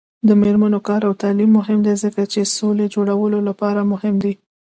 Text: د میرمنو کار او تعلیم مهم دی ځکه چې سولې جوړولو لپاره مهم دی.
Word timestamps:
د 0.27 0.29
میرمنو 0.41 0.79
کار 0.87 1.01
او 1.07 1.13
تعلیم 1.23 1.49
مهم 1.59 1.79
دی 1.85 1.93
ځکه 2.03 2.21
چې 2.31 2.51
سولې 2.57 2.85
جوړولو 2.95 3.39
لپاره 3.49 3.89
مهم 3.91 4.15
دی. 4.23 4.33